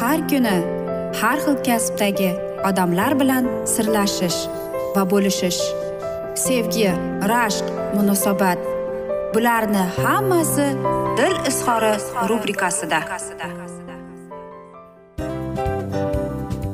Har 0.00 0.18
kuni 0.30 0.56
har 1.20 1.38
xil 1.44 1.56
kasbdagi 1.66 2.30
odamlar 2.68 3.12
bilan 3.20 3.44
sirlashish 3.74 4.40
va 4.94 5.02
bo'lishish 5.12 5.60
sevgi 6.44 6.90
rashq 7.32 7.66
munosabat 7.96 8.58
bularni 9.34 9.84
hammasi 10.02 10.68
dil 11.18 11.34
izhori 11.50 11.94
rubrikasida. 12.30 13.00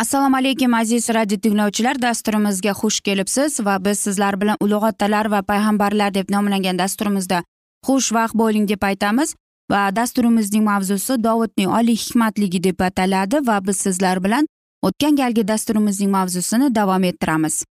Assalomu 0.00 0.36
alaykum 0.36 0.74
aziz 0.74 1.10
radio 1.10 1.36
tinglovchilar. 1.38 2.02
Dasturimizga 2.02 2.72
xush 2.80 3.00
kelibsiz 3.00 3.60
va 3.66 3.74
biz 3.84 3.98
sizlar 4.06 4.40
bilan 4.40 4.56
ulug' 4.64 4.86
otalar 4.88 5.26
va 5.32 5.40
payg'ambarlar 5.50 6.14
deb 6.14 6.32
nomlangan 6.34 6.78
dasturimizda 6.78 7.42
xushvaqt 7.86 8.34
bo'ling 8.42 8.68
deb 8.68 8.82
aytamiz. 8.90 9.34
Va 9.70 9.82
dasturimizning 9.98 10.64
mavzusi 10.64 11.18
dovudning 11.26 11.68
oliy 11.78 12.00
hikmatligi 12.04 12.62
deb 12.68 12.80
ataladi 12.88 13.36
va 13.48 13.60
biz 13.66 13.76
sizlar 13.76 14.24
bilan 14.24 14.48
o'tgan 14.82 15.20
galgi 15.20 15.48
dasturimizning 15.52 16.10
mavzusini 16.16 16.74
davom 16.74 17.04
ettiramiz. 17.04 17.64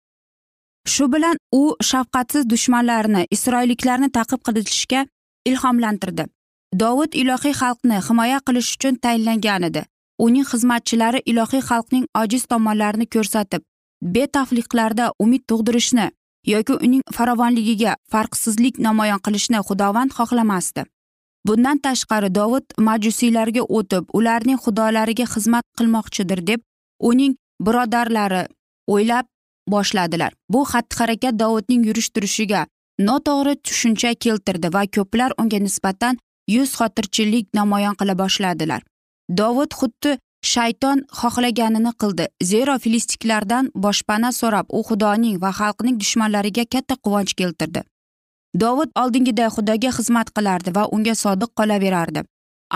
Shu 0.92 1.12
bilan 1.12 1.36
u 1.52 1.62
shafqatsiz 1.90 2.50
dushmanlarni 2.50 3.26
isroilliklarni 3.30 4.10
taqib 4.18 4.40
qilishga 4.46 5.06
ilhomlantirdi. 5.50 6.24
Dovud 6.80 7.12
ilohiy 7.22 7.54
xalqni 7.62 8.06
himoya 8.08 8.38
qilish 8.46 8.70
uchun 8.76 8.94
tayinlangan 9.04 9.62
edi. 9.70 9.82
Uning 10.18 10.46
xizmatchilari 10.50 11.20
ilohiy 11.30 11.62
xalqning 11.68 12.04
ojiz 12.22 12.46
tomonlarini 12.52 13.06
ko'rsatib 13.14 13.62
betafliqlarda 14.14 15.12
umid 15.24 15.42
tug'dirishni 15.50 16.06
yoki 16.52 16.74
uning 16.86 17.02
farovonligiga 17.16 17.96
farqsizlik 18.12 18.78
namoyon 18.78 19.20
qilishni 19.26 19.60
xudovand 19.68 20.10
xohlamasdi. 20.18 20.84
Bundan 21.46 21.78
tashqari 21.86 22.30
dovud 22.38 22.66
majusiylarga 22.88 23.62
o'tib 23.78 24.04
ularning 24.18 24.58
xudolariga 24.64 25.26
xizmat 25.34 25.64
qilmoqchidir 25.78 26.40
deb 26.50 26.60
uning 27.10 27.36
birodarlari 27.66 28.42
o'ylab 28.94 29.26
boshladilar. 29.74 30.32
Bu 30.52 30.64
xatti 30.72 30.98
harakat 31.00 31.38
dovudning 31.42 31.86
yurish 31.88 32.10
turishiga 32.14 32.66
noto'g'ri 33.08 33.54
tushuncha 33.66 34.14
keltirdi 34.24 34.72
va 34.76 34.82
ko'plar 34.96 35.30
unga 35.40 35.58
nisbatan 35.66 36.18
yuz 36.56 36.70
xotirchilik 36.78 37.46
namoyon 37.58 37.94
qila 38.00 38.14
boshladilar. 38.22 38.82
Dovud 39.28 39.72
xuddi 39.80 40.18
shayton 40.52 41.02
xohlaganini 41.20 41.92
qildi. 42.00 42.26
Zero 42.42 42.78
filistiklardan 42.78 43.70
boshpana 43.74 44.30
so'rab 44.32 44.66
u 44.76 44.82
xudoning 44.88 45.36
va 45.42 45.50
xalqning 45.60 45.98
dushmanlariga 46.02 46.64
katta 46.74 46.94
quvonch 47.04 47.34
keltirdi. 47.40 47.82
Dovud 48.62 48.90
oldingiday 49.02 49.48
xudoga 49.56 49.90
xizmat 49.98 50.28
qilardi 50.36 50.74
va 50.76 50.86
unga 50.94 51.14
sodiq 51.24 51.50
qolaverardi. 51.58 52.20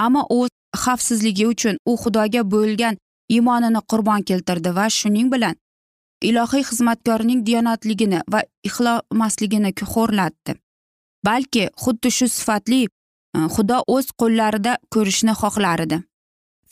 Ammo 0.04 0.22
u 0.30 0.46
xavfsizligi 0.82 1.46
uchun 1.52 1.76
u 1.90 1.96
xudoga 2.02 2.42
bo'lgan 2.54 2.96
iymonini 3.34 3.80
qurbon 3.90 4.22
keltirdi 4.28 4.74
va 4.78 4.86
shuning 4.98 5.30
bilan 5.34 5.54
ilohiy 6.28 6.64
xizmatkorning 6.70 7.40
diyonatligini 7.46 8.20
va 8.32 8.40
ixlomasligini 8.68 9.72
xo'rlatdi. 9.92 10.52
Balki 11.26 11.68
xuddi 11.82 12.10
shu 12.16 12.26
sifatli 12.28 12.82
e, 12.84 12.90
xudo 13.54 13.78
o'z 13.94 14.06
qo'llarida 14.20 14.76
ko'rishni 14.94 15.34
xohlar 15.42 15.80
edi. 15.86 15.98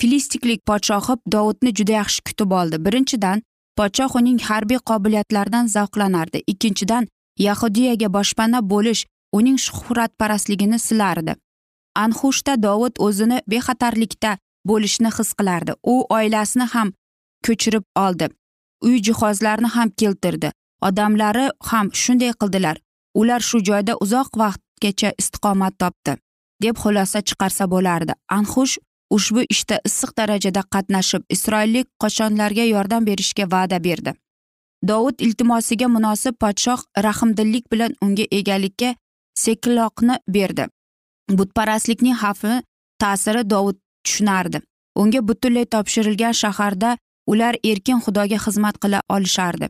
Filistiklik 0.00 0.60
podshohi 0.66 1.14
dovudni 1.32 1.72
juda 1.78 1.92
yaxshi 2.00 2.22
kutib 2.28 2.50
oldi. 2.60 2.76
Birinchidan 2.86 3.42
podshoh 3.78 4.16
uning 4.20 4.40
harbiy 4.48 4.80
qobiliyatlaridan 4.90 5.66
zavqlanardi. 5.74 6.42
Ikkinchidan 6.52 7.08
yahudiyaga 7.38 8.08
boshpana 8.16 8.60
bo'lish 8.72 9.06
uning 9.38 9.58
shuhratparastligini 9.66 10.78
silardi. 10.78 11.34
Anxushda 12.04 12.54
dovud 12.62 12.94
o'zini 13.06 13.38
bexatarlikda 13.50 14.36
bo'lishni 14.70 15.10
his 15.18 15.32
qilardi. 15.38 15.72
U 15.92 15.94
oilasini 16.16 16.66
ham 16.74 16.92
ko'chirib 17.46 17.84
oldi. 18.04 18.28
Uy 18.86 18.96
jihozlarini 19.06 19.70
ham 19.76 19.88
keltirdi. 20.00 20.52
Odamlari 20.88 21.50
ham 21.70 21.90
shunday 22.02 22.32
qildilar. 22.40 22.76
Ular 23.20 23.40
shu 23.48 23.58
joyda 23.68 23.94
uzoq 24.04 24.28
vaqtgacha 24.42 25.10
istiqomat 25.20 25.74
topdi 25.82 26.12
deb 26.62 26.76
xulosa 26.82 27.20
chiqarsa 27.28 27.64
bo'lardi. 27.74 28.12
Anxush 28.38 28.78
ushbu 29.16 29.44
ishda 29.54 29.80
issiq 29.88 30.10
darajada 30.18 30.62
qatnashib 30.74 31.22
isroillik 31.34 31.86
qochonlarga 32.02 32.64
yordam 32.74 33.06
berishga 33.06 33.44
va'da 33.54 33.78
berdi? 33.84 34.12
Dovud 34.88 35.20
iltimosiga 35.26 35.88
munosib 35.88 36.34
podshoh 36.42 36.80
rahmdillik 37.06 37.64
bilan 37.72 37.94
unga 38.02 38.26
egalikka 38.38 38.94
sekloqni 39.44 40.18
berdi. 40.36 40.68
Butparastlikning 41.38 42.16
xavfi 42.22 42.62
ta'siri 43.02 43.42
dovud 43.50 43.78
tushunardi. 44.04 44.60
Unga 44.96 45.20
butunlay 45.28 45.66
topshirilgan 45.74 46.34
shaharda 46.42 46.96
ular 47.26 47.54
erkin 47.64 48.00
xudoga 48.04 48.38
xizmat 48.44 48.78
qila 48.82 49.02
olishardi. 49.16 49.68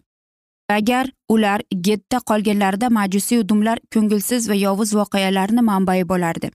Agar 0.68 1.09
ular 1.35 1.61
getda 1.87 2.18
qolganlarida 2.31 2.88
majusiy 2.98 3.40
udumlar 3.42 3.79
ko'ngilsiz 3.94 4.48
va 4.51 4.57
yovuz 4.66 4.92
voqealarni 4.98 5.62
manbai 5.70 6.03
bo'lardi. 6.12 6.51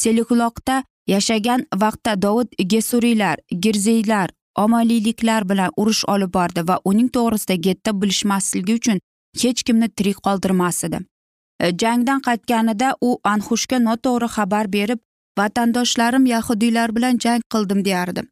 Seliqloqda 0.00 0.76
yashagan 1.12 1.66
vaqtda 1.82 2.22
dovud 2.22 2.48
gesuriylar 2.74 3.36
girziylar 3.66 4.30
omaliyliklar 4.64 5.48
bilan 5.50 5.70
urush 5.76 6.02
olib 6.14 6.34
bordi 6.38 6.66
va 6.68 6.80
uning 6.90 7.08
to'g'risida 7.16 7.56
getta 7.66 8.00
bilishmasligi 8.02 8.74
uchun 8.80 8.98
hech 9.42 9.62
kimni 9.66 9.88
tirik 9.88 10.18
qoldirmas 10.26 10.84
edi 10.88 10.98
e, 11.60 11.70
jangdan 11.82 12.20
qaytganida 12.28 12.88
u 13.08 13.10
anxushga 13.34 13.78
noto'g'ri 13.88 14.28
xabar 14.36 14.72
berib 14.76 15.00
vatandoshlarim 15.38 16.26
yahudiylar 16.26 16.94
bilan 16.96 17.18
jang 17.24 17.42
qildim 17.54 17.84
deyardi. 17.84 18.22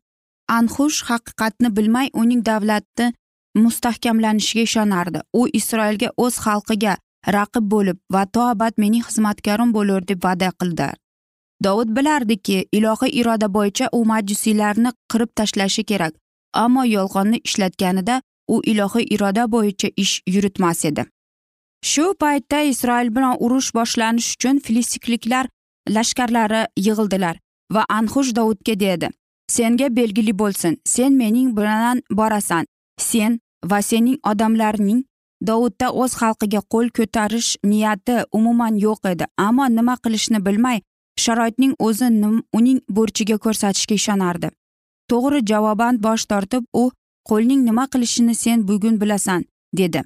Anxush 0.58 1.02
haqiqatni 1.10 1.76
bilmay 1.76 2.10
uning 2.22 2.44
davlati 2.50 3.12
mustahkamlanishiga 3.64 4.62
ishonardi. 4.68 5.18
U 5.40 5.42
isroilga 5.60 6.08
o'z 6.24 6.40
xalqiga 6.46 6.94
raqib 7.36 7.70
bo'lib 7.74 7.98
va 8.14 8.22
to 8.34 8.46
abad 8.54 8.74
mening 8.84 9.04
xizmatkorim 9.08 9.74
bo'lur 9.76 10.08
deb 10.10 10.24
va'da 10.26 10.50
qildi. 10.60 10.88
Dovud 11.64 11.90
bilardiki 11.96 12.58
ilohiy 12.72 13.20
iroda 13.20 13.48
bo'yicha 13.56 13.88
u 13.92 14.04
majusiylarni 14.04 14.92
qirib 15.10 15.30
tashlashi 15.38 15.84
kerak 15.90 16.14
ammo 16.64 16.84
yolg'onni 16.84 17.40
ishlatganida 17.44 18.22
u 18.48 18.62
ilohiy 18.72 19.06
iroda 19.14 19.44
bo'yicha 19.54 19.88
ish 19.96 20.14
yuritmas 20.26 20.84
edi. 20.84 21.04
Shu 21.90 22.14
paytda 22.20 22.60
isroil 22.72 23.10
bilan 23.16 23.36
urush 23.44 23.74
boshlanish 23.74 24.28
uchun 24.36 24.58
filistikliklar 24.58 25.48
lashkarlari 25.96 26.62
yig'ildilar 26.86 27.36
va 27.74 27.82
anxush 27.98 28.34
dovudga 28.38 28.74
dedi 28.80 29.08
senga 29.56 29.96
belgili 29.96 30.38
bo'lsin 30.38 30.80
sen 30.84 31.12
mening 31.12 31.56
bilan 31.56 32.02
borasan 32.10 32.66
sen 33.10 33.38
va 33.70 33.82
sening 33.82 34.18
odamlaring 34.30 35.04
dovudda 35.48 35.88
o'z 36.02 36.12
xalqiga 36.20 36.60
qo'l 36.72 36.88
ko'tarish 36.98 37.50
niyati 37.70 38.16
umuman 38.38 38.74
yo'q 38.86 39.10
edi 39.12 39.26
ammo 39.46 39.68
nima 39.78 39.94
qilishni 40.04 40.44
bilmay 40.46 40.78
sharoitning 41.24 41.74
o'zi 41.86 42.08
uning 42.58 42.80
burchiga 42.96 43.36
ko'rsatishiga 43.44 43.94
ishonardi. 44.00 44.48
To'g'ri 45.10 45.40
javoban 45.50 46.02
bosh 46.06 46.24
tortib 46.30 46.64
u 46.82 46.84
qo'lning 47.30 47.60
nima 47.68 47.84
qilishini 47.92 48.34
sen 48.34 48.68
bugun 48.68 49.00
bilasan 49.00 49.44
dedi. 49.80 50.02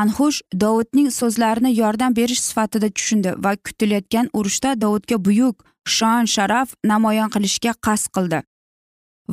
Anhush 0.00 0.40
dovudning 0.62 1.10
so'zlarini 1.10 1.70
yordam 1.80 2.16
berish 2.16 2.40
sifatida 2.40 2.88
tushundi 2.96 3.30
va 3.44 3.52
kutilayotgan 3.56 4.26
urushda 4.38 4.80
dovudga 4.80 5.16
buyuk 5.24 5.64
shon 5.96 6.24
sharaf 6.34 6.68
namoyon 6.90 7.30
qilishga 7.34 7.72
qasd 7.86 8.08
qildi 8.16 8.40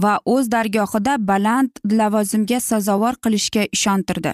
va 0.04 0.14
o'z 0.34 0.50
dargohida 0.56 1.14
baland 1.30 1.72
lavozimga 2.00 2.60
sazovor 2.60 3.16
qilishga 3.24 3.64
ishontirdi. 3.78 4.34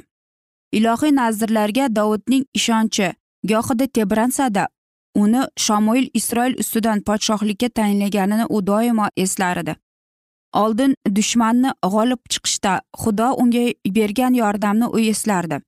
Ilohiy 0.78 1.14
nazirlarga 1.20 1.86
dovudning 1.98 2.44
ishonchi 2.60 3.14
gohida 3.52 3.88
tebransada 3.88 4.68
uni 5.24 5.42
shamoil 5.66 6.06
isroil 6.20 6.56
ustidan 6.64 7.04
podshohlikka 7.08 7.70
tayinlaganini 7.80 8.46
u 8.56 8.66
doimo 8.72 9.08
eslar 9.26 9.64
edi 9.64 9.76
oldin 10.54 10.96
dushmanni 11.16 11.72
g'olib 11.94 12.22
chiqishda 12.34 12.74
xudo 13.02 13.32
unga 13.42 13.66
bergan 13.98 14.34
yordamni 14.34 14.88
u 14.96 15.00
eslardi. 15.00 15.60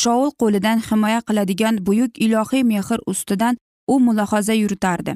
Shoul 0.00 0.30
qo'lidan 0.40 0.78
himoya 0.88 1.20
qiladigan 1.28 1.78
buyuk 1.86 2.18
ilohiy 2.26 2.64
mehr 2.64 2.98
ustidan 3.06 3.56
u 3.88 4.00
mulohaza 4.00 4.54
yuritardi. 4.54 5.14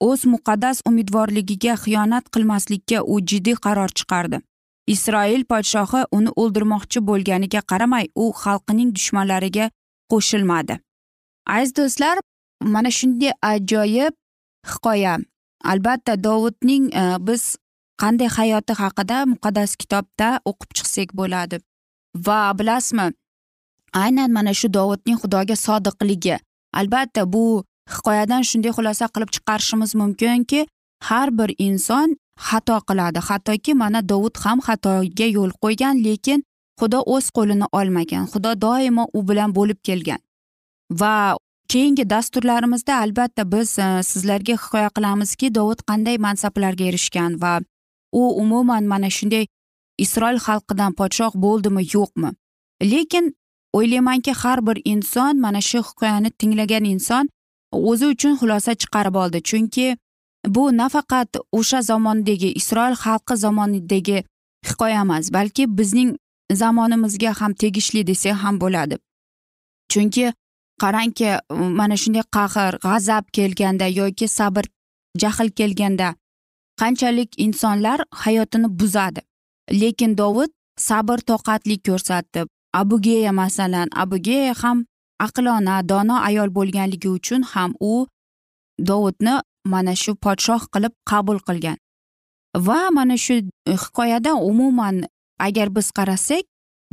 O'z 0.00 0.24
muqaddas 0.32 0.82
umidvorligiga 0.88 1.74
xiyonat 1.84 2.24
qilmaslikka 2.34 3.02
u 3.02 3.20
jiddiy 3.20 3.56
qaror 3.66 3.90
chiqardi. 3.98 4.40
Isroil 4.86 5.42
podshohi 5.50 6.04
uni 6.12 6.30
o'ldirmoqchi 6.42 7.00
bo'lganiga 7.08 7.60
qaramay 7.70 8.06
u 8.14 8.32
xalqining 8.42 8.94
dushmanlariga 8.96 9.70
qo'shilmadi. 10.12 10.74
Aziz 11.46 11.76
do'stlar 11.76 12.16
mana 12.60 12.90
shunday 12.90 13.32
ajoyib 13.42 14.14
hikoya. 14.66 15.18
Albatta 15.64 16.16
dovudning 16.24 16.94
e, 16.94 17.16
biz 17.20 17.56
qanday 18.00 18.28
hayoti 18.28 18.72
haqida 18.72 19.24
muqaddas 19.32 19.76
kitobda 19.80 20.28
o'qib 20.50 20.70
chiqsak 20.76 21.08
bo'ladi. 21.18 21.60
Va 22.26 22.38
bilasizmi 22.58 23.06
aynan 24.02 24.30
mana 24.36 24.54
shu 24.54 24.68
dovudning 24.72 25.18
xudoga 25.22 25.56
sodiqligi. 25.66 26.36
Albatta 26.72 27.32
bu 27.32 27.64
hikoyadan 27.94 28.42
shunday 28.50 28.72
xulosa 28.76 29.06
qilib 29.14 29.30
chiqarishimiz 29.34 29.94
mumkinki 30.00 30.60
har 31.08 31.28
bir 31.38 31.50
inson 31.58 32.16
xato 32.46 32.76
qiladi. 32.88 33.18
Hattoki 33.28 33.74
mana 33.82 34.00
dovud 34.12 34.34
ham 34.44 34.58
xatoga 34.66 35.26
yo'l 35.36 35.52
qo'ygan 35.62 35.96
lekin 36.06 36.40
xudo 36.80 37.00
o'z 37.14 37.26
qo'lini 37.36 37.66
olmagan. 37.78 38.24
Xudo 38.32 38.50
doimo 38.64 39.04
u 39.16 39.20
bilan 39.28 39.50
bo'lib 39.58 39.78
kelgan. 39.86 40.20
Va 41.00 41.36
keyingi 41.70 42.10
dasturlarimizda 42.10 42.96
albatta 42.96 43.52
biz 43.52 43.78
e, 43.78 44.02
sizlarga 44.02 44.54
hikoya 44.62 44.90
qilamizki 44.96 45.54
dovud 45.54 45.80
qanday 45.90 46.16
mansablarga 46.26 46.84
erishgan 46.90 47.32
va 47.42 47.60
u 48.12 48.22
umuman 48.42 48.84
mana 48.92 49.10
shunday 49.16 49.46
isroil 50.04 50.38
xalqidan 50.46 50.92
podshoh 51.00 51.32
bo'ldimi 51.44 51.82
yo'qmi? 51.94 52.30
Lekin 52.92 53.34
o'ylaymanki 53.78 54.32
har 54.42 54.66
bir 54.66 54.78
inson 54.84 55.40
mana 55.44 55.60
shu 55.60 55.78
hikoyani 55.88 56.30
tinglagan 56.30 56.84
inson 56.94 57.28
o'zi 57.72 58.06
uchun 58.14 58.34
xulosa 58.40 58.74
chiqarib 58.82 59.14
oldi. 59.22 59.38
Chunki 59.50 59.86
bu 60.54 60.76
nafaqat 60.80 61.30
o'sha 61.58 61.82
zamondagi 61.90 62.52
isroil 62.60 62.96
xalqi 63.04 63.34
zamonidagi 63.44 64.18
hikoya 64.68 65.00
emas 65.06 65.32
balki 65.32 65.64
bizning 65.78 66.10
zamonimizga 66.62 67.30
ham 67.40 67.52
tegishli 67.54 68.06
desak 68.06 68.36
ham 68.42 68.60
bo'ladi. 68.60 68.96
Chunki 69.92 70.32
qarangki 70.82 71.28
mana 71.78 71.96
shunday 72.02 72.24
qahr 72.36 72.72
g'azab 72.84 73.24
kelganda 73.36 73.86
yoki 74.00 74.26
sabr 74.38 74.64
jahl 75.22 75.48
kelganda 75.58 76.08
qanchalik 76.80 77.30
insonlar 77.38 77.98
hayotini 78.22 78.68
buzadi? 78.78 79.20
Lekin 79.80 80.16
dovud 80.18 80.50
sabr 80.88 81.18
toqatli 81.30 81.76
ko'rsatdi. 81.86 82.46
Abugeya 82.80 83.32
masalan 83.32 83.88
abugeya 84.02 84.54
ham 84.62 84.84
aqlona 85.26 85.76
dono 85.90 86.16
ayol 86.28 86.50
bo'lganligi 86.56 87.08
uchun 87.08 87.42
ham 87.52 87.74
u 87.80 88.06
dovudni 88.88 89.34
mana 89.72 89.94
shu 90.02 90.12
podshoh 90.24 90.62
qilib 90.72 90.92
qabul 91.10 91.38
qilgan. 91.46 91.76
Va 92.66 92.80
mana 92.96 93.16
shu 93.24 93.34
hikoyada 93.82 94.32
umuman 94.50 94.96
agar 95.46 95.68
biz 95.76 95.90
qarasak 95.98 96.44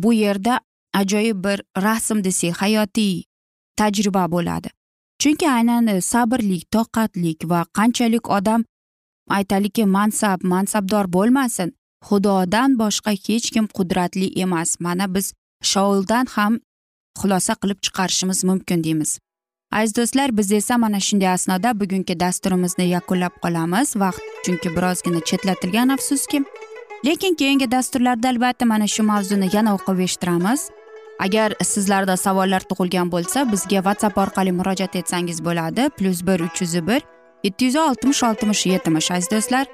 bu 0.02 0.14
yerda 0.14 0.60
ajoyib 1.00 1.38
bir 1.46 1.58
rasm 1.86 2.18
desak 2.26 2.62
hayotiy 2.62 3.24
tajriba 3.80 4.24
bo'ladi. 4.34 4.70
Chunki 5.22 5.50
aynan 5.50 5.88
e, 5.88 6.02
sabrlik 6.02 6.64
toqatlik 6.76 7.50
va 7.52 7.66
qanchalik 7.78 8.30
odam 8.38 8.62
aytaylikki 9.38 9.86
mansab 9.98 10.44
mansabdor 10.54 11.06
bo'lmasin 11.16 11.70
xudodan 12.08 12.78
boshqa 12.82 13.12
hech 13.26 13.48
kim 13.54 13.66
qudratli 13.78 14.28
emas. 14.44 14.70
Mana 14.80 15.06
biz 15.16 15.34
shouldan 15.72 16.26
ham 16.36 16.60
xulosa 17.20 17.54
qilib 17.62 17.80
chiqarishimiz 17.86 18.44
mumkin 18.50 18.84
deymiz. 18.84 19.20
Aziz 19.72 19.96
do'stlar 19.98 20.38
biz 20.38 20.52
esa 20.52 20.78
mana 20.78 21.00
shunday 21.08 21.30
asnoda 21.38 21.80
bugungi 21.80 22.20
dasturimizni 22.20 22.86
yakunlab 22.96 23.34
qolamiz. 23.44 23.88
Vaqt 24.04 24.24
chunki 24.46 24.70
birozgina 24.76 25.20
chetlatilgan 25.30 25.90
afsuski. 25.96 26.44
Lekin 27.06 27.34
keyingi 27.36 27.72
dasturlarda 27.72 28.30
albatta 28.30 28.66
mana 28.66 28.88
shu 28.88 29.04
mavzuni 29.04 29.48
yana 29.56 29.76
o'qib 29.78 30.00
eshittiramiz. 30.06 30.62
Agar 31.20 31.54
sizlarda 31.64 32.18
savollar 32.18 32.62
tug'ilgan 32.70 33.12
bo'lsa 33.12 33.46
bizga 33.52 33.82
whatsapp 33.88 34.18
orqali 34.18 34.52
murojaat 34.60 34.96
etsangiz 34.96 35.44
bo'ladi. 35.46 35.90
Plyus 35.98 36.22
bir 36.28 36.40
uch 36.48 36.62
yuz 36.62 36.76
bir 36.88 37.02
yetti 37.44 37.66
yuz 37.66 37.76
oltmish 37.76 38.24
oltmish 38.24 38.66
yetmish 38.66 39.12
aziz 39.12 39.32
do'stlar. 39.32 39.66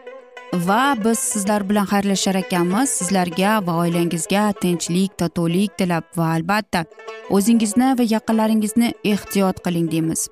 Va 0.54 0.96
biz 1.06 1.20
sizlar 1.20 1.70
bilan 1.70 1.86
xayrlashar 1.86 2.36
ekanmiz. 2.36 2.90
Sizlarga 2.90 3.52
va 3.68 3.74
oilangizga 3.84 4.44
tinchlik 4.62 5.18
totuvlik 5.18 5.78
tilab 5.78 6.06
va 6.18 6.30
albatta 6.38 6.86
o'zingizni 7.30 7.90
va 8.00 8.06
yaqinlaringizni 8.16 8.94
ehtiyot 9.14 9.64
qiling 9.66 9.92
deymiz. 9.92 10.28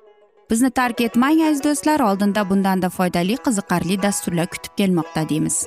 Bizni 0.50 0.70
tark 0.70 1.00
etmang 1.00 1.40
aziz 1.48 1.64
do'stlar. 1.64 2.00
Oldinda 2.00 2.50
bundanda 2.50 2.88
foydali 2.98 3.36
qiziqarli 3.46 4.02
dasturlar 4.02 4.46
kutib 4.46 4.72
kelmoqda 4.76 5.28
deymiz. 5.28 5.66